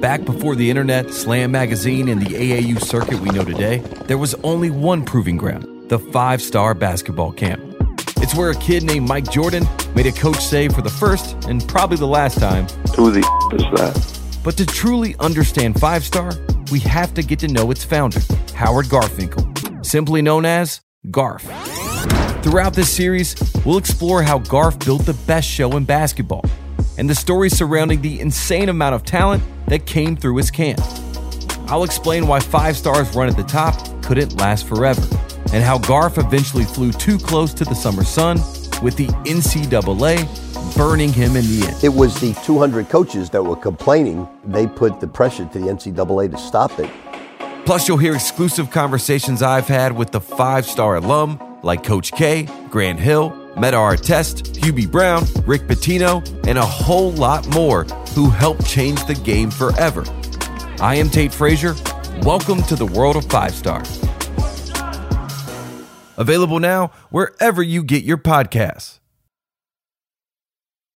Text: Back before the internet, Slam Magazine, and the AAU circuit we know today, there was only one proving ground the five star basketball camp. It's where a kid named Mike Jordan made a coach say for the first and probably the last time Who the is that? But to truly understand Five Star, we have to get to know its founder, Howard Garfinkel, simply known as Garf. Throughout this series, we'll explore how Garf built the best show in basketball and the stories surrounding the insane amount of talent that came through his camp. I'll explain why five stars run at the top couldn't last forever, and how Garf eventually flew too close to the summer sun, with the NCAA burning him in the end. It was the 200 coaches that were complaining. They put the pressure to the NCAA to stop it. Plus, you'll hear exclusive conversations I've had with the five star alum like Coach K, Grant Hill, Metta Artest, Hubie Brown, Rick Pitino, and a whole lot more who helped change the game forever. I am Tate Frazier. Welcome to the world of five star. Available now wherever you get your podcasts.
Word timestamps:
Back 0.00 0.24
before 0.24 0.54
the 0.54 0.70
internet, 0.70 1.12
Slam 1.12 1.50
Magazine, 1.50 2.08
and 2.08 2.22
the 2.22 2.32
AAU 2.32 2.80
circuit 2.80 3.18
we 3.18 3.30
know 3.30 3.44
today, 3.44 3.78
there 4.06 4.16
was 4.16 4.32
only 4.44 4.70
one 4.70 5.04
proving 5.04 5.36
ground 5.36 5.66
the 5.90 5.98
five 5.98 6.40
star 6.40 6.72
basketball 6.72 7.32
camp. 7.32 7.60
It's 8.18 8.32
where 8.32 8.50
a 8.50 8.54
kid 8.54 8.84
named 8.84 9.08
Mike 9.08 9.28
Jordan 9.28 9.66
made 9.96 10.06
a 10.06 10.12
coach 10.12 10.38
say 10.38 10.68
for 10.68 10.82
the 10.82 10.90
first 10.90 11.46
and 11.46 11.66
probably 11.66 11.96
the 11.96 12.06
last 12.06 12.38
time 12.38 12.68
Who 12.94 13.10
the 13.10 13.20
is 13.52 13.62
that? 13.80 14.20
But 14.44 14.56
to 14.58 14.66
truly 14.66 15.16
understand 15.18 15.80
Five 15.80 16.04
Star, 16.04 16.30
we 16.70 16.78
have 16.80 17.12
to 17.14 17.22
get 17.22 17.40
to 17.40 17.48
know 17.48 17.72
its 17.72 17.82
founder, 17.82 18.20
Howard 18.54 18.86
Garfinkel, 18.86 19.84
simply 19.84 20.22
known 20.22 20.44
as 20.44 20.80
Garf. 21.08 21.42
Throughout 22.44 22.74
this 22.74 22.88
series, 22.94 23.34
we'll 23.64 23.78
explore 23.78 24.22
how 24.22 24.38
Garf 24.38 24.84
built 24.84 25.06
the 25.06 25.14
best 25.26 25.48
show 25.48 25.76
in 25.76 25.84
basketball 25.84 26.44
and 26.98 27.08
the 27.08 27.14
stories 27.14 27.56
surrounding 27.56 28.02
the 28.02 28.20
insane 28.20 28.68
amount 28.68 28.94
of 28.94 29.04
talent 29.04 29.42
that 29.68 29.86
came 29.86 30.16
through 30.16 30.36
his 30.36 30.50
camp. 30.50 30.80
I'll 31.68 31.84
explain 31.84 32.26
why 32.26 32.40
five 32.40 32.76
stars 32.76 33.14
run 33.14 33.28
at 33.28 33.36
the 33.36 33.44
top 33.44 33.74
couldn't 34.02 34.36
last 34.38 34.66
forever, 34.66 35.02
and 35.52 35.62
how 35.62 35.78
Garf 35.78 36.18
eventually 36.18 36.64
flew 36.64 36.92
too 36.92 37.18
close 37.18 37.54
to 37.54 37.64
the 37.64 37.74
summer 37.74 38.04
sun, 38.04 38.38
with 38.82 38.96
the 38.96 39.06
NCAA 39.26 40.26
burning 40.76 41.12
him 41.12 41.36
in 41.36 41.44
the 41.44 41.66
end. 41.66 41.84
It 41.84 41.88
was 41.88 42.20
the 42.20 42.32
200 42.44 42.88
coaches 42.88 43.30
that 43.30 43.42
were 43.42 43.56
complaining. 43.56 44.28
They 44.44 44.66
put 44.66 45.00
the 45.00 45.08
pressure 45.08 45.46
to 45.46 45.58
the 45.58 45.66
NCAA 45.66 46.30
to 46.30 46.38
stop 46.38 46.78
it. 46.78 46.90
Plus, 47.64 47.86
you'll 47.86 47.98
hear 47.98 48.14
exclusive 48.14 48.70
conversations 48.70 49.42
I've 49.42 49.68
had 49.68 49.96
with 49.96 50.10
the 50.10 50.20
five 50.20 50.64
star 50.64 50.96
alum 50.96 51.38
like 51.62 51.82
Coach 51.82 52.12
K, 52.12 52.48
Grant 52.70 53.00
Hill, 53.00 53.30
Metta 53.58 53.76
Artest, 53.76 54.56
Hubie 54.60 54.88
Brown, 54.88 55.24
Rick 55.44 55.62
Pitino, 55.62 56.24
and 56.46 56.56
a 56.58 56.64
whole 56.64 57.10
lot 57.12 57.44
more 57.52 57.84
who 58.14 58.30
helped 58.30 58.64
change 58.64 59.04
the 59.06 59.14
game 59.14 59.50
forever. 59.50 60.04
I 60.80 60.94
am 60.94 61.10
Tate 61.10 61.34
Frazier. 61.34 61.74
Welcome 62.22 62.62
to 62.64 62.76
the 62.76 62.86
world 62.86 63.16
of 63.16 63.24
five 63.24 63.54
star. 63.54 63.82
Available 66.16 66.60
now 66.60 66.92
wherever 67.10 67.60
you 67.60 67.82
get 67.82 68.04
your 68.04 68.18
podcasts. 68.18 69.00